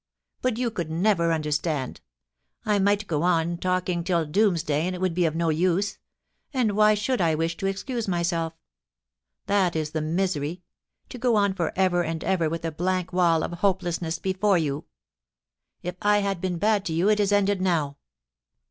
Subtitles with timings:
[0.41, 2.01] But you could never understand;
[2.65, 5.99] I might go on talking till doomsday and it would be of no use—
[6.55, 8.53] ^and why should I wish to excuse myself?
[9.45, 10.63] That is the misery—
[11.09, 14.21] to go on for ever and ever with a blank wall of hopelessness ^ IF
[14.23, 15.87] I HA VE BEEN BAD TO YOU, IT IS ENDED: 323 before you....
[15.87, 17.97] If L have been bad to you, it is ended now.